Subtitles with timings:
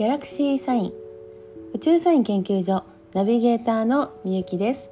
[0.00, 0.92] ギャラクシーサイン。
[1.74, 4.88] 宇宙サイン研究所ナビゲーターのみゆきです。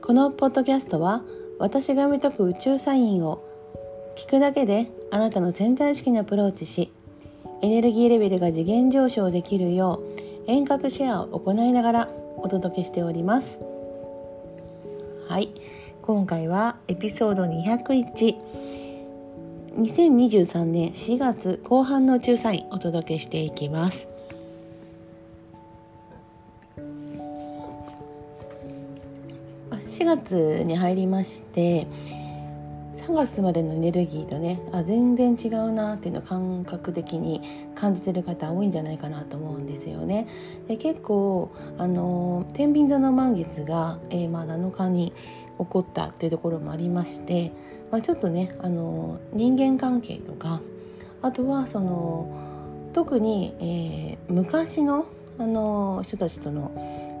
[0.00, 1.22] このポッドキャストは
[1.58, 3.44] 私が読み解く宇宙サインを
[4.16, 6.90] 聞くだけであなたの潜在意識にアプローチし
[7.60, 10.00] エネルギーレベルが次元上昇できるよ
[10.46, 13.58] う遠隔シェアを行いながらお届けしております。
[15.28, 15.50] はい。
[16.00, 18.36] 今回はエピソード201
[19.76, 24.08] 2023年4月後半の宇宙サインお届けしていきます。
[29.70, 31.86] 4月に入りまして
[32.96, 37.42] 3月までのエネルギーとねあ全然違うなっていうのを感覚的に
[37.74, 40.26] 感じてる方多いんじゃないかなと思うんですよね。
[40.68, 45.12] で結構あの天秤座の満月が、えー、まあ7日に
[45.58, 47.52] 起こったというところもありまして
[47.90, 50.60] まあ、ちょっとねあの人間関係とか
[51.22, 55.06] あとはその特に、えー、昔の
[55.40, 56.70] あの人たちとの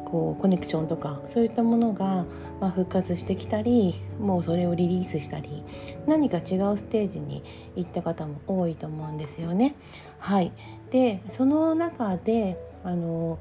[0.04, 2.26] こうコネクションとかそういったものが、
[2.60, 5.64] まあ、復活してきたりもうそれをリリースしたり
[6.06, 7.42] 何か違うステージに
[7.76, 9.74] 行った方も多いと思うんですよね。
[10.18, 10.52] はい、
[10.90, 13.38] でその中であの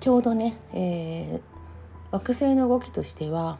[0.00, 1.40] ちょうどね、えー、
[2.10, 3.58] 惑星の動きとしては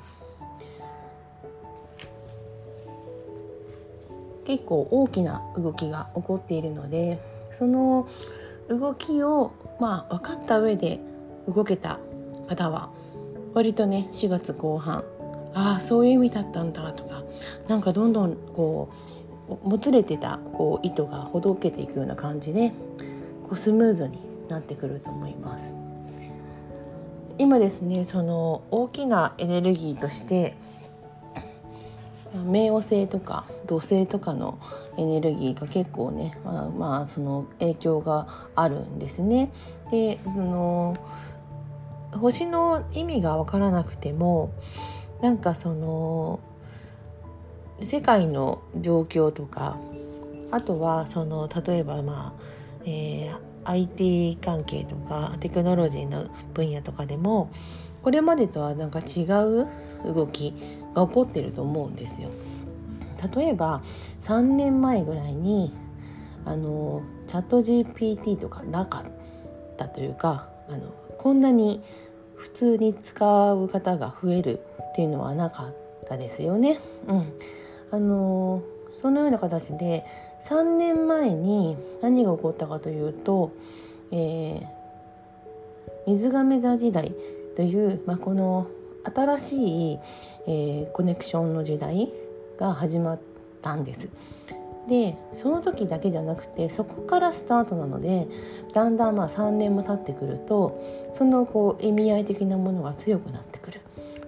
[4.45, 7.23] 結構大きな動きが起こっているので
[7.59, 8.07] その
[8.69, 11.01] 動きをまあ分かった上で
[11.49, 11.99] 動けた
[12.49, 12.91] 方は
[13.55, 15.05] 割とね4月後半
[15.55, 17.23] ああそういう意味だったんだとか
[17.69, 18.91] なんかどんどんこ
[19.49, 22.71] うもつれてたこう糸がほどけていくような感じで
[23.43, 25.77] こうスムーズになってくると思います。
[27.39, 30.55] 今ですねその大きなエネルギーとして
[32.35, 34.59] 冥王星とか土星とかの
[34.97, 39.51] エネルギーが結構ね、まあ、まあ、その影響があるんですね。
[39.91, 40.97] でその
[42.13, 44.53] 星の意味が分からなくても
[45.23, 46.41] なんかその
[47.81, 49.79] 世界の状況とか
[50.51, 52.43] あとはその例えばまあ、
[52.85, 57.51] えー、IT 関係とかテクノロジーの分野とかでも
[58.03, 59.69] これまでとはなんか違う
[60.05, 60.55] 動き
[60.95, 62.29] が起こってると思うんですよ。
[63.35, 63.83] 例えば
[64.21, 65.73] 3年前ぐらいに
[66.45, 69.05] あのチャット GPT とかなかっ
[69.77, 71.83] たというかあのこんなに
[72.37, 74.61] 普通に使う方が増える
[74.91, 75.75] っていうのはなかっ
[76.07, 76.81] たですよね。
[77.07, 77.33] うん、
[77.93, 78.63] あの
[78.95, 80.05] そのような形で
[80.43, 83.53] 3年前に何が起こったかというと、
[84.11, 84.63] えー、
[86.07, 87.15] 水亀座時代
[87.55, 88.67] という、まあ、この
[89.05, 89.99] 新しい、
[90.47, 92.13] えー、コネクションの時代
[92.63, 93.21] が始まっ
[93.61, 94.09] たんです。
[94.89, 98.27] でその時だけじゃなくてそこからスタートなので
[98.73, 100.81] だんだんまあ3年も経ってくると
[101.13, 103.81] そのこう意味合い的なものが強くなってくる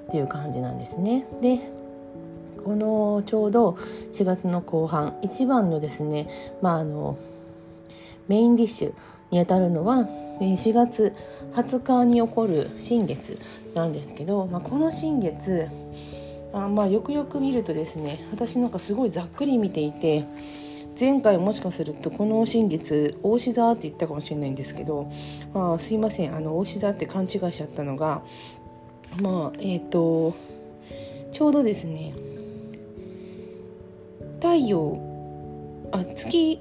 [0.07, 1.27] っていう感じなんですね。
[1.41, 1.59] で
[2.65, 3.71] このちょうど
[4.13, 6.29] 4月の後半一番のですね、
[6.63, 7.19] まあ、あの
[8.29, 8.95] メインディッシュ
[9.31, 10.09] にあたるのは
[10.41, 11.13] 4月
[11.55, 13.39] 20日に起こる新月
[13.75, 15.69] なんですけど、まあ、この新月
[16.55, 20.25] あまあよくよく見るとですね私なんかすごいざっくり見ていて
[20.99, 25.11] 前回もしかするとこの新月大志座って言ったかもしれないんですけど、
[25.53, 28.23] まあ、すいませんあの大志座って勘違いしちゃったのが
[29.21, 30.35] まあえっ、ー、と
[31.33, 32.15] ちょうどですね
[34.41, 34.99] 太陽
[35.91, 36.61] あ月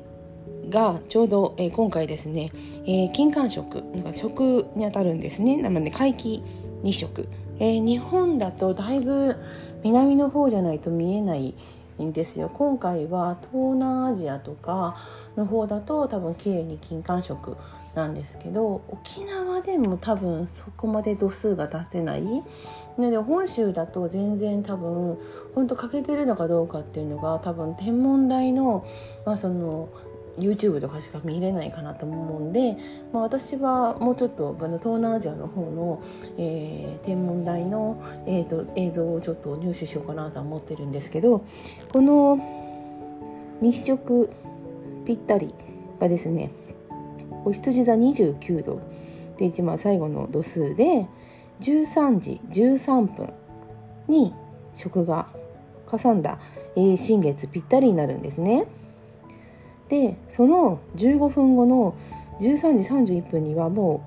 [0.70, 2.52] がちょうど、えー、今回ですね、
[2.86, 5.58] えー、金環食なんか食にあたるんですね。
[5.58, 6.42] なので皆既
[6.84, 7.28] 日食、
[7.60, 9.36] えー、日本だとだいぶ
[9.84, 11.56] 南の方じゃないと見えない
[12.02, 12.50] んですよ。
[12.50, 14.96] 今回は東南アジアとか
[15.36, 17.56] の方だと多分綺麗に金環食
[17.96, 22.24] なんですけど沖縄でも多分そこまで度数が出せない。
[22.98, 25.18] ので本州だと全然多分
[25.56, 28.86] 本当欠けてるのかどうかっていうのが多分天文台の,、
[29.26, 29.90] まあその
[30.38, 32.78] YouTube とかしか見れないかなと思うんで、
[33.12, 36.04] まあ、私はもうちょっと東南アジアの方の、
[36.38, 41.46] えー、天文台の、えーと、映像をちょっと入手しようかなと思ってるんですけど
[41.92, 42.40] この
[43.62, 44.30] 日食
[45.06, 45.54] ぴったり
[46.00, 46.52] がですね
[47.46, 48.82] お羊座29度
[49.38, 51.08] で一番最後の度数で
[51.62, 53.34] 13時13分
[54.08, 54.34] に
[54.74, 55.28] 食が
[55.86, 56.40] かさんだ、
[56.76, 58.66] えー、新月ぴったりになるんですね。
[59.90, 61.96] でその15分後の
[62.40, 64.04] 13時31分にはも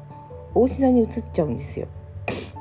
[0.54, 1.86] う大志座に移っちゃうんですよ。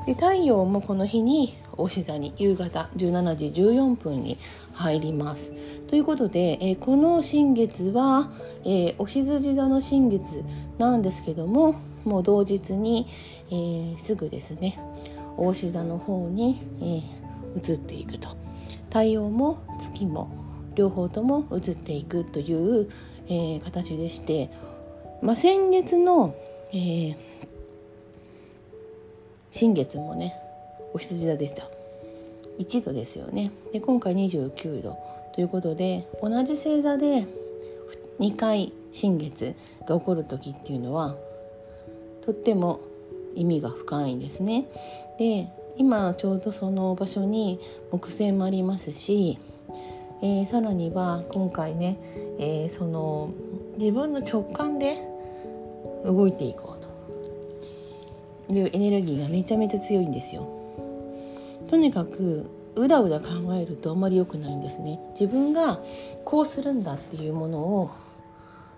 [0.06, 4.38] で太陽もこの日に牡牛座に夕方17時14分に
[4.72, 5.52] 入ります。
[5.88, 8.30] ということで、えー、この新月は、
[8.64, 10.44] えー、お羊座の新月
[10.78, 13.08] なんですけどももう同日に、
[13.50, 14.78] えー、すぐですね
[15.36, 18.28] 大牛座の方に、え、移っていくと
[18.88, 20.45] 太陽も月も
[20.76, 22.88] 両方とも移っていくという、
[23.26, 24.50] えー、形でして、
[25.22, 26.36] まあ、先月の、
[26.70, 27.16] えー、
[29.50, 30.36] 新月もね
[30.94, 31.64] お羊座でした
[32.58, 34.96] 1度ですよねで今回29度
[35.34, 37.26] ということで同じ星座で
[38.20, 39.54] 2回新月
[39.86, 41.16] が起こる時っていうのは
[42.22, 42.80] とっても
[43.34, 44.66] 意味が深いんですね。
[45.18, 47.60] で今ちょうどその場所に
[47.92, 49.38] 木星もありますし、
[50.22, 51.98] えー、さらには今回ね、
[52.38, 53.30] えー、その
[53.78, 54.96] 自分の直感で
[56.04, 60.48] 動いていこうというエネルギーがめちゃめちゃ強いんですよ。
[61.68, 62.46] とにかく
[62.76, 65.00] うだうだ考えるとあんまり良くないんですね。
[65.18, 65.80] 自分が
[66.24, 67.90] こうするんだっていうものを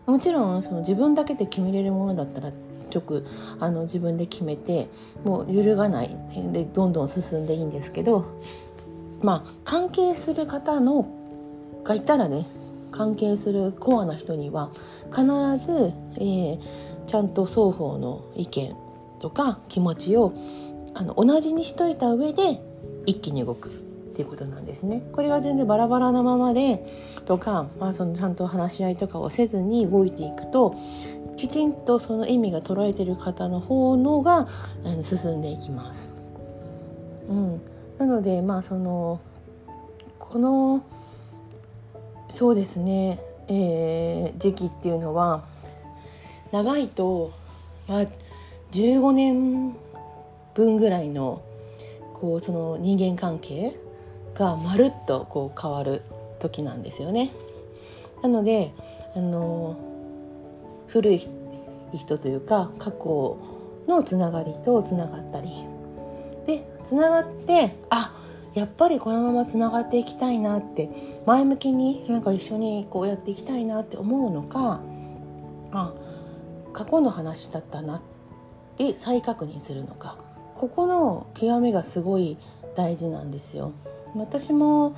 [0.06, 2.50] もちろんその自分だけで決めれるものだったら
[2.93, 3.23] 直
[3.61, 4.88] あの自分で決めて
[5.25, 6.17] もう揺るがない
[6.50, 8.25] でどんどん進んでいいんですけど
[9.20, 11.18] まあ関係する方の
[11.85, 12.47] がいたらね
[12.91, 14.71] 関係するコアな人には
[15.11, 15.25] 必
[15.65, 16.59] ず、えー、
[17.07, 18.77] ちゃんと双方の意見
[19.21, 20.33] とか気持ちを
[20.95, 22.61] あの同じにしといた上で
[23.07, 23.73] 一気に動くっ
[24.15, 25.03] ていうことなんですね。
[25.13, 26.85] これが全然バラバラなままで
[27.25, 30.75] とか、まあ、そのちゃんと話し合いとかをせずに動いていくと
[31.37, 34.49] きちんとその意味が捉えてる方の方のが
[34.85, 36.09] あの進んでいきます。
[37.29, 37.61] うん、
[37.99, 39.21] なのでまあその
[40.19, 40.83] この
[42.29, 45.45] そうですね、えー、時期っていうのは
[46.53, 47.33] 長いと、
[47.89, 48.07] まあ、
[48.73, 49.75] 15年
[50.55, 51.43] 分ぐらいの
[52.15, 53.75] こうその人間関係
[54.35, 56.03] がまるっとこう変わる
[56.41, 57.33] 時なんですよね。
[58.23, 58.73] なので
[59.15, 59.77] あの
[60.89, 61.29] 古い
[61.93, 63.39] 人というか過去
[63.87, 65.49] のつながりとつながったり
[66.47, 68.13] でつながってあ
[68.55, 70.91] やっぱりこのままつながっていきたいなって
[71.27, 74.81] 前向きになんか一緒にこうやっていきたいなって思うのか
[75.73, 75.93] あ
[76.73, 78.03] 過去の話だったなっ
[78.77, 80.19] て再確認するのか
[80.55, 82.37] ここの極めがすごい
[82.75, 83.73] 大事なんですよ。
[84.15, 84.97] 私も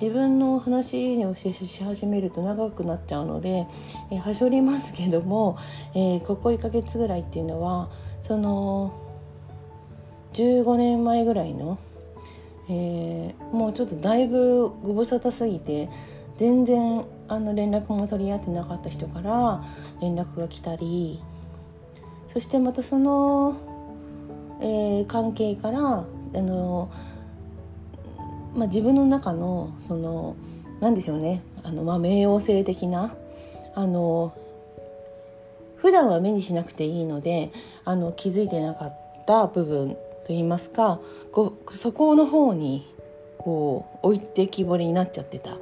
[0.00, 1.52] 自分の話をし
[1.84, 3.66] 始めると長くなっちゃうので、
[4.10, 5.58] えー、はしょりますけども、
[5.94, 7.90] えー、ここ1ヶ月ぐらいっていうのは
[8.22, 8.94] その
[10.32, 11.78] 15年前ぐらいの、
[12.68, 15.88] えー、もうちょっとだいぶご無沙汰すぎて
[16.38, 19.64] 全然あの連絡も取り合ってなかった人から
[20.00, 21.20] 連絡が来たり
[22.32, 23.56] そしてまたその、
[24.60, 26.04] えー、関係から
[26.34, 26.90] あの
[28.54, 30.36] まあ、自分の中のその
[30.80, 33.14] 何でしょうねあの、まあ、冥王星的な
[33.74, 34.36] あの
[35.76, 37.50] 普段は目にしなくていいので
[37.84, 39.96] あの気づいてなかった部分
[40.26, 42.86] といいますかこそこの方に
[43.38, 45.56] こう置いてきぼりになっちゃってた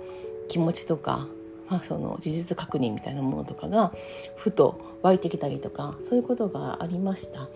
[0.49, 1.27] 気持ちとか、
[1.69, 3.93] まあ、その事実確認みたいなものとかが
[4.37, 7.49] ふと湧いてきたりとかそういうことがありました。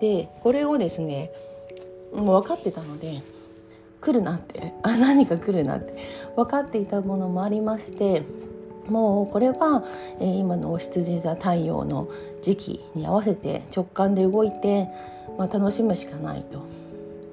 [0.00, 1.30] でこれをですね
[2.12, 3.22] もう分かってたので
[4.00, 5.96] 来るなってあ何か来るなって
[6.36, 8.24] 分かっていたものもありまして
[8.88, 9.84] もうこれは、
[10.20, 12.08] えー、今のお羊座太陽の
[12.42, 14.88] 時期に合わせて直感で動いて、
[15.38, 16.62] まあ、楽しむしかないと。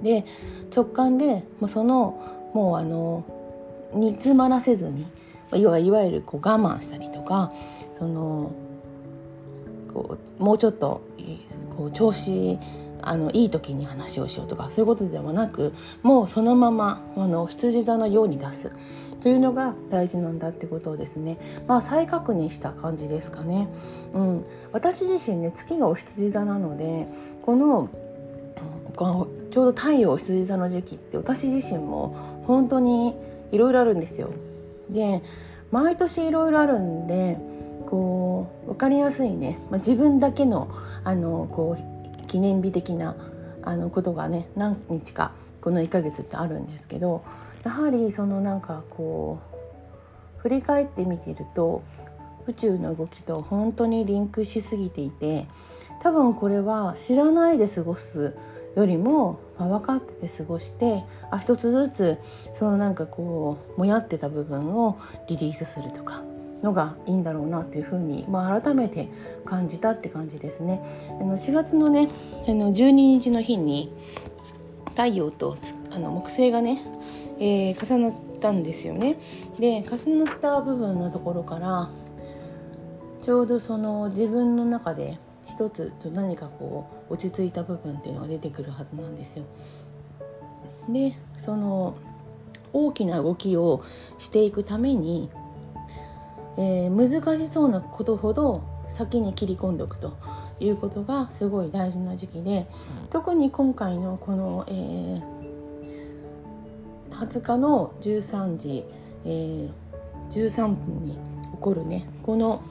[0.01, 0.25] で
[0.73, 3.25] 直感で、まあ、そのもうあの
[3.93, 5.07] 煮詰まらせずに、ま
[5.53, 7.51] あ、いわゆるこう我慢したりとか
[7.97, 8.51] その
[9.93, 11.01] こうもうちょっと
[11.75, 12.57] こう調子
[13.01, 18.71] あのいい時に話をしようとかそういうことではなくもうそのままあの羊座のように出す
[19.21, 21.37] というのが大事なんだってことをですね、
[21.67, 23.67] まあ、再確認した感じですかね。
[24.13, 27.07] うん、私自身ね月がお羊座なので
[27.45, 27.89] この
[29.51, 33.15] ちょうど太陽羊座の時期って私自身も本当に
[33.51, 34.31] いろいろあるんですよ。
[34.89, 35.21] で
[35.71, 37.37] 毎年いろいろあるんで
[37.85, 40.69] こう分かりやすいね、まあ、自分だけの
[41.03, 43.15] あのこう記念日的な
[43.63, 45.31] あのことがね何日か
[45.61, 47.23] この1ヶ月ってあるんですけど
[47.63, 49.39] やはりそのなんかこ
[50.37, 51.83] う振り返ってみてると
[52.47, 55.47] 宇宙の動きと本当にリンクしすぎていて
[56.01, 58.35] 多分これは知らないで過ごす
[58.75, 62.17] よりも、まあ、分かってて過ごしてあ一つずつ
[62.53, 66.23] そのなんかこうもやってた部分をリリースするとか
[66.61, 69.07] のがいいんだろうなというふうに、まあ、改めて
[69.45, 70.81] 感じたって感じですね。
[71.19, 72.09] あの4月のね
[72.47, 73.93] あの12日の日に
[74.89, 75.57] 太陽と
[75.91, 76.81] あの木星がね、
[77.39, 79.17] えー、重なったんですよね。
[79.57, 81.89] で重なった部分のところから
[83.23, 85.17] ちょうどその自分の中で
[85.59, 89.43] 一つと何かこう落ち着いた部分っていうのが出てくるはずなんですよ。
[90.87, 91.95] でその
[92.71, 93.83] 大きな動きを
[94.19, 95.29] していくために、
[96.57, 100.17] えー、難しそうなことほど先に切り込んでおくと
[100.61, 102.65] いうことがすごい大事な時期で
[103.09, 105.21] 特に今回のこの、えー、
[107.11, 108.85] 20日の13時、
[109.25, 109.69] えー、
[110.29, 111.19] 13分に起
[111.59, 112.63] こるねこの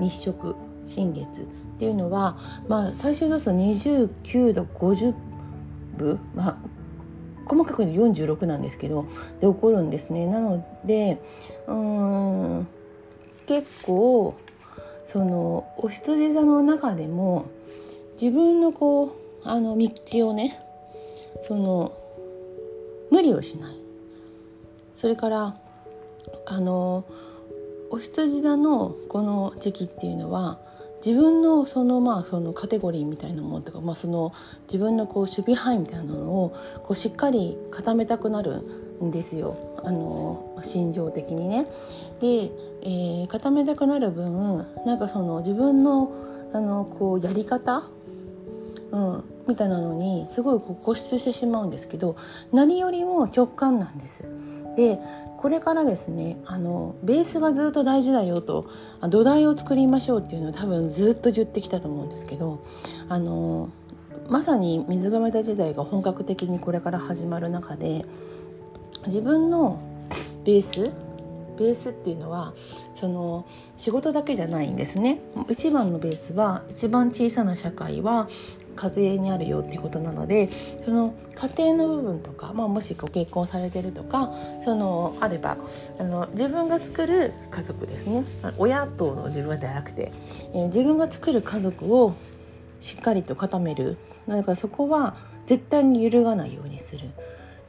[0.00, 1.44] 日食新月っ
[1.78, 2.38] ていうのは、
[2.68, 5.14] まあ、最終だと29度50
[5.96, 6.56] 分、まあ、
[7.46, 9.04] 細かく言う46なんですけど
[9.40, 10.26] で起こるんですね。
[10.26, 11.20] なので
[11.66, 12.68] うん
[13.46, 14.34] 結構
[15.04, 17.46] そのお羊座の中でも
[18.20, 19.10] 自分のこう
[19.44, 20.60] あの道をね
[21.48, 21.92] その
[23.10, 23.76] 無理をしない
[24.94, 25.56] それから
[26.46, 27.04] あの
[27.90, 30.58] お羊座のこの時期っていうのは
[31.04, 34.32] 自分のそのまあそのカテゴリーみたいなものとか、まあ、その
[34.66, 38.62] 自分のこう守備範囲みたいなのをこうしっかり固めたくなる
[39.02, 41.66] んですよあの心情的にね。
[42.20, 42.50] で、
[42.82, 46.12] えー、固めたくなる分なんかその自分の
[46.52, 47.84] あのこうやり方、
[48.90, 52.16] うん、みたいなのにすごいこう固執してしまうんですけど
[52.52, 54.24] 何よりも直感なんです。
[54.76, 54.98] で
[55.38, 58.68] これからですねあのベースがずっと大事だよと
[59.08, 62.64] 土台を作りましょうっていうのを多分ずっと言ってきたと思うんですけど
[63.08, 63.70] あの
[64.28, 68.04] まさに水亀座時代が本格的にこれから始まる中で
[69.06, 69.80] 自分の
[70.44, 70.92] ベース
[71.60, 72.54] ベースっていうのは
[72.94, 73.46] その
[73.76, 75.20] 仕事だけじゃないんですね。
[75.50, 78.28] 一番のベースは一番小さな社会は
[78.76, 80.48] 家庭にあるよっていうことなので
[80.84, 84.32] その家庭の部分とか、まあ、もしご結婚されてるとか
[84.64, 85.56] そのあれば
[85.98, 88.24] あの自分が作る家族ですね。
[88.58, 90.12] 親との自分ではなくて、
[90.54, 92.14] えー、自分が作る家族を
[92.80, 93.96] しっかりと固める。
[94.28, 97.10] だからそこは絶対に揺るがないようにする。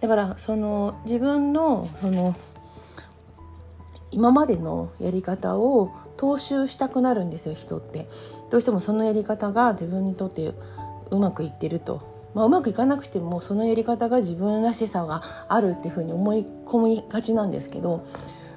[0.02, 2.36] だからその自分のその
[4.12, 8.08] 今までのやり方を踏襲したくなるんですよ人って。
[8.50, 10.54] どうしてもそのやり方が自分にとって
[11.12, 18.06] うまくいってると、まあ、うまくいかなくてもそのやり方が自分らしさがあるっていうふうに思い込みがちなんですけど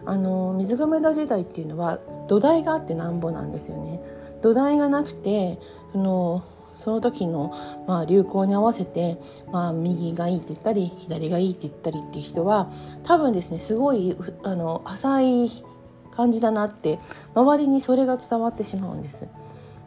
[0.07, 4.01] あの水亀座時代っていうのは土台があってなんぼなんですよね。
[4.43, 5.59] 土台がなくて
[5.93, 6.45] その
[6.79, 7.55] その時の、
[7.87, 9.19] まあ、流行に合わせて、
[9.51, 12.71] まあ、右がいいって言ったり左がいいって言ったりっていう人は
[13.05, 15.65] 多分ですねすごいあの浅い
[16.11, 16.99] 感じだなって
[17.35, 19.29] 周りにそれが伝わってしまうんです。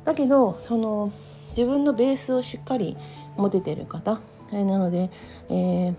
[0.06, 1.12] だけどその
[1.58, 2.96] 自分のベースをしっかり
[3.36, 4.20] 持ててる方、
[4.54, 5.10] えなので、
[5.50, 5.96] えー、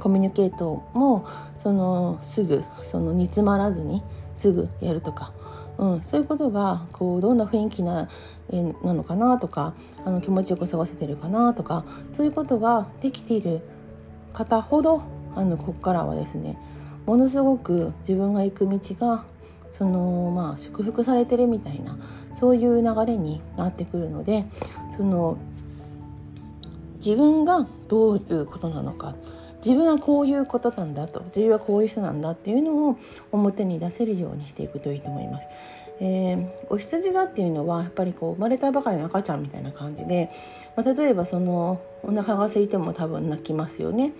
[0.00, 1.24] コミュニケートも
[1.58, 4.02] そのすぐその煮詰まらずに
[4.34, 5.32] すぐやるとか、
[5.78, 8.08] うん、そういうことがこうどんな雰囲気な,、
[8.50, 9.74] え、なのかなとか
[10.04, 13.60] あの気持ちよく過ごせてるかなとかそういうことができている
[14.32, 15.02] 方ほど
[15.36, 16.58] あのここからはですね
[17.06, 19.24] ものすごく自分が行く道が
[19.70, 21.96] そのまあ祝福されてるみたいな
[22.32, 24.44] そういう流れになってくるので
[24.96, 25.36] その
[26.96, 29.14] 自分がどういうことなのか
[29.64, 32.98] 自分はこういうことなんだと自分はこういう人なんだっていうのを
[33.30, 35.48] 表に出せるようにしていくといいと思います。
[36.00, 40.30] えー、お羊座っていうのはやっぱりこう生まれたばかりの赤ちゃんみたいな感じで、
[40.76, 44.12] まあ、例えばそのお腹が空いても多分泣きますよね。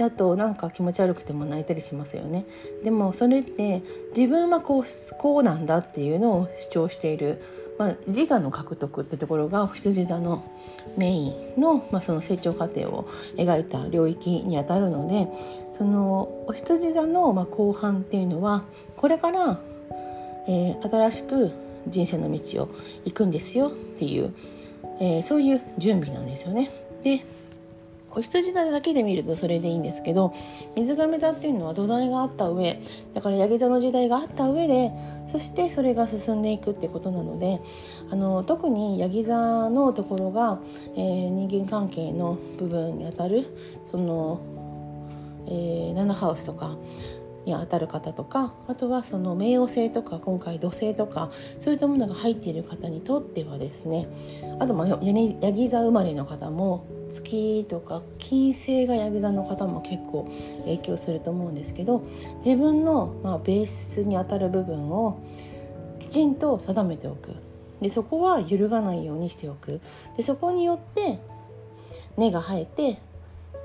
[0.00, 2.46] であとなんか気持ち悪くても泣いたりしますよね
[2.82, 3.82] でもそれって
[4.16, 4.84] 自分はこう
[5.18, 7.42] こうなんだっていうのを主張している、
[7.78, 10.50] まあ、自我の獲得ってところが羊座の
[10.96, 15.28] メインの,、まあその成長過程を描いた領域にあたるので
[15.76, 18.64] そのお羊座のまあ後半っていうのは
[18.96, 19.60] これから、
[20.48, 21.50] えー、新しく
[21.88, 22.68] 人生の道を
[23.04, 24.34] 行くんですよっていう、
[24.98, 26.70] えー、そういう準備なんですよね。
[27.04, 27.22] で
[28.12, 30.34] お羊座だけで見るとそれでいいんですけど
[30.76, 32.80] 水亀座っていうのは土台があった上
[33.14, 34.90] だからヤギ座の時代があった上で
[35.26, 37.60] そしてそれが進んでいくってことなので
[38.10, 40.60] あの特にヤギ座のところが、
[40.96, 43.46] えー、人間関係の部分にあたる
[43.90, 44.40] その、
[45.46, 46.76] えー、7ハウスとか
[47.46, 54.08] にあたる方とかあとはその冥王星とか今回土星とかそういったものが入っている方にとってはですね
[54.58, 60.30] あとまあヤギ座生まれの方も月とか金星がヤギ座の方も結構
[60.64, 62.02] 影響すると思うんですけど
[62.44, 65.20] 自分のまあベースにあたる部分を
[65.98, 67.34] きちんと定めておく。
[67.80, 69.80] でそこは揺るがないようにしておく。
[70.16, 71.18] でそこによって
[72.16, 73.00] 根が生えて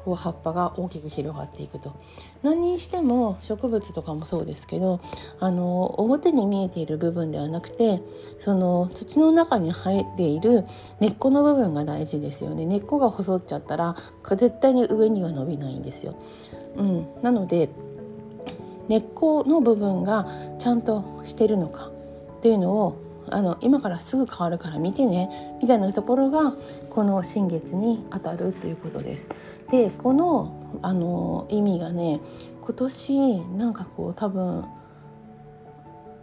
[0.06, 1.96] こう葉っぱが大きく広がっていくと
[2.44, 5.02] 何にしても植物とかもそうですけど
[5.40, 8.04] あの表に見えている部分ではなくて
[8.38, 10.64] その土の中に生えている
[11.00, 13.96] 根っこの部分が大事ですよね根っこが細っちゃったら
[14.30, 16.16] 絶対に上には伸びないんですよ。
[16.78, 17.70] うん、なので
[18.88, 20.28] 根っこの部分が
[20.60, 21.88] ちゃんとしてるのか
[22.38, 26.54] っていうのをあの今からすぐ変わるから見てねみたいなところが
[26.92, 29.30] この新月に当たるということです。
[29.72, 32.20] でこのあの意味がね
[32.62, 34.66] 今年なんかこう多分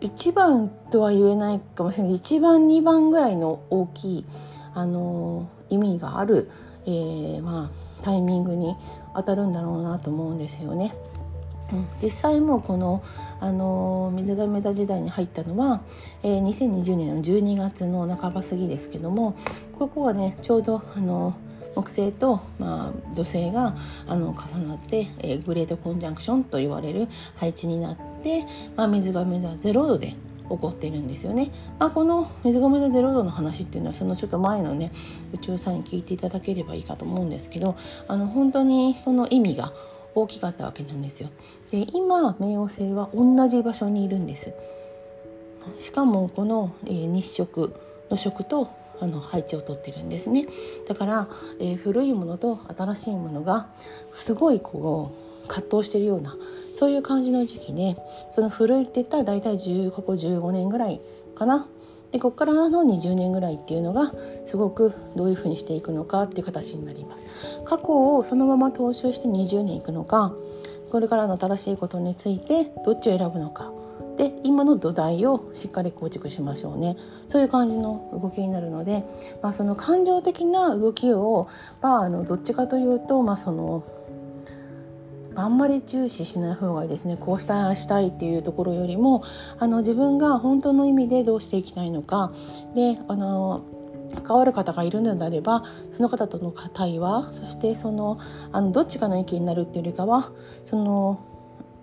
[0.00, 4.26] 1番とは言えないかもしれない1番2番ぐらいの大きい
[4.74, 6.50] あの意味がある、
[6.86, 7.70] えー、ま
[8.00, 8.74] あ、タイミングに
[9.14, 10.94] 当たるんだろうなと思うんですよね。
[12.02, 13.02] 実際もこの
[13.40, 15.80] あの水亀座時代に入ったのは、
[16.22, 19.34] えー、2020年の12月の半ば過ぎですけども
[19.78, 21.34] ここはねちょうどあの
[21.74, 23.76] 木星と、まあ、土星が
[24.06, 28.44] あの重なって、えー、グレートコンジャンクションと言われる配置になって、
[28.76, 30.14] まあ、水亀座0度で
[30.48, 34.92] 起こってるんですよね、まあ、この水亀座0度の話っていうのはそのちょっと前のね
[35.34, 37.76] 宇宙さんに聞いていただければいいかと思うんですけど
[38.08, 39.72] あの本当にその意味が
[40.14, 41.30] 大きかったわけなんですよ。
[41.70, 44.52] で今冥王星は同じ場所にいるんです。
[45.78, 47.74] しかもこの、えー、日食
[48.10, 48.68] の食と
[49.02, 50.46] あの配置をとってるんですね。
[50.88, 51.28] だから、
[51.58, 53.66] えー、古いものと新しいものが
[54.12, 55.12] すごいこ
[55.44, 56.36] う葛藤してるような
[56.74, 57.96] そういう感じの時期で
[58.34, 61.00] その古いって言ったら大体10ここ15年ぐらい
[61.34, 61.66] かな。
[62.12, 64.12] でここからの20年ぐらいっていうのが
[64.44, 67.24] すごくどういうふうにしていくのかっていう形になります。
[67.64, 70.34] 過去をそのまま踏襲して20年いくのか
[70.90, 73.72] これからの新しいことについてどっちを選ぶのか。
[74.22, 76.96] で今の土台をしっかり構築しましょうね。
[77.28, 79.02] そういう感じの動きになるので、
[79.42, 81.48] まあ、その感情的な動きを、
[81.80, 83.84] まあ、あのどっちかというと、まあ、その
[85.34, 87.16] あんまり重視しない方がいいですね。
[87.16, 89.24] こうしたしたいっていうところよりも
[89.58, 92.30] あの自分が本当の意味でどうしていきたいのか。
[92.76, 93.62] であの
[94.22, 95.64] 関わる方がいるのであれば
[95.96, 98.18] その方との対話そしてその
[98.52, 100.30] あのどっちかの意見になるっていうよりかは
[100.64, 101.18] その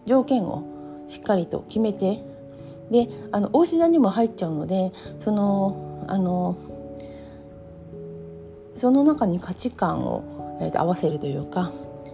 [0.05, 0.78] 条件を
[1.09, 2.23] しっかりと決めて。
[2.89, 6.57] であの大志田にも入っちゃうのでそのあの
[8.73, 11.71] その中に価値観を、えー、合わせるというか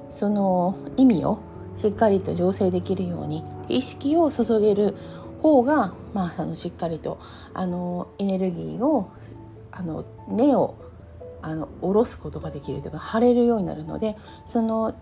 [0.10, 1.39] その意味を
[1.75, 4.95] しっかりと醸成できるように意識を注げる
[5.41, 7.19] 方が、まあ、あのしっかりと
[7.53, 9.12] あのエネルギーを
[9.71, 10.75] あの根を
[11.41, 14.15] あの下ろすことができるというか張れるようになるので
[14.47, 14.95] その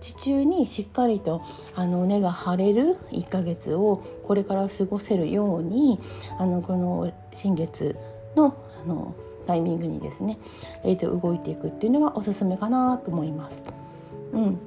[0.00, 1.42] 地中にしっかりと
[1.74, 5.98] あの根が張れる1ヶ月をこれから過ごせるように
[6.38, 7.96] あのこの新月
[8.34, 9.14] のあの
[9.46, 10.38] タイミングにですね、
[10.82, 13.62] えー、と動いていくっていうのがおすすめかなと思います。
[14.32, 14.58] うん、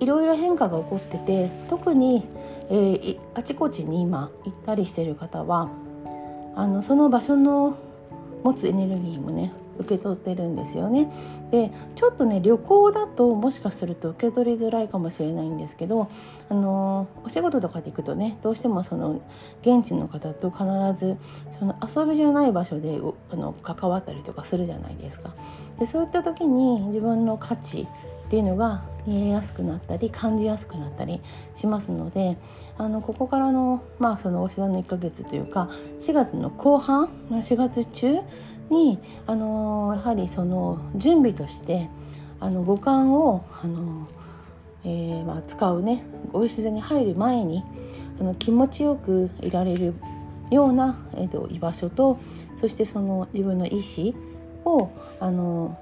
[0.00, 2.26] いろいろ変化が起こってて特に、
[2.70, 5.68] えー、あちこちに今行ったりしてる方は
[6.56, 7.76] あのその場所の
[8.42, 11.10] 持つエネルギーもね受け取ってるんですよね。
[11.50, 16.08] でちょっとね旅行だともしかすると受け取りづらいかもしれないんですけど
[16.48, 19.20] あのお仕事とかで行くとねどうしてもその
[19.62, 20.64] 現地の方と必
[20.94, 21.16] ず
[21.58, 25.34] その遊びじゃない場所であの関わったりとかするじゃないですか。
[25.78, 27.88] でそういった時に自分の価値
[28.26, 31.20] っていうのが見えやすくなったり感じやすくなったり
[31.54, 32.36] しますので
[32.78, 38.18] あのここからのまあそのおし田の1ヶ月というか4月の後半4月中
[38.70, 41.88] にあのやはりその準備として
[42.38, 44.08] あの五感をあの、
[44.84, 47.62] えー、まあ、使うねお自然に入る前に
[48.20, 49.94] あの気持ちよくいられる
[50.50, 52.18] ような、えーと、居場所と
[52.56, 54.14] そしてその自分の意思
[54.64, 55.78] をあの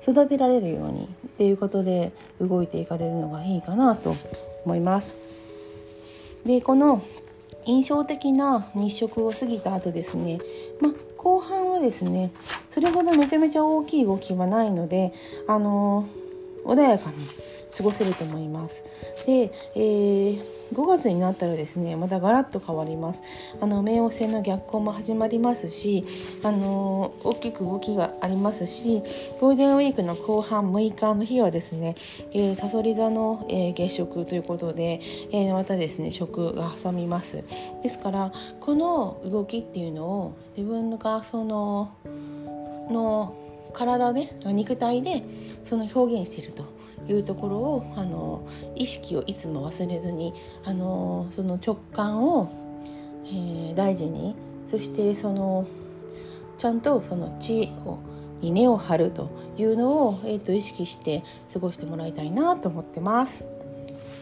[0.00, 4.16] 育てられるようにっていうことで動いていかれるのがいいかなと
[4.64, 5.16] 思います。
[6.44, 7.02] でこの
[7.70, 10.38] 印象的な日食を過ぎた後ですね、
[10.80, 12.32] まあ、後半はですね
[12.70, 15.12] それほどめちゃめちゃ大きい動きはないので、
[15.46, 17.16] あのー、穏やかに
[17.76, 18.84] 過ごせると思います。
[19.26, 23.22] で、えー5月になったらですねまたガラッと変わります。
[23.60, 26.04] あの冥王星の逆行も始まりますし
[26.44, 29.02] あの大きく動きがありますし
[29.40, 31.96] ゴールデンウィークの後半6日の日はですね
[32.54, 35.00] さそり座の、えー、月食ということで、
[35.32, 37.42] えー、またですね食が挟みます。
[37.82, 41.92] ですからこの動きっていうのを自分がその
[42.88, 43.34] の
[43.72, 45.24] 体で肉体で
[45.64, 46.79] その表現していると。
[47.08, 50.32] いうところをあの意識をいつも忘れずに
[50.64, 52.50] あのその直感を、
[53.26, 54.34] えー、大事に
[54.70, 55.66] そしてその
[56.58, 57.98] ちゃんとその知を
[58.40, 63.44] に根を張るというのを、えー、と意識して過ごしてもらいたいなと思ってます。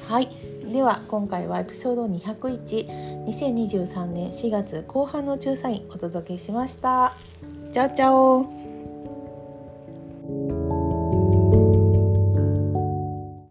[0.09, 0.29] はい
[0.73, 7.17] では今回はエピソード2012023年4月後半の調査員お届けしました。
[7.73, 8.58] チャオチャオ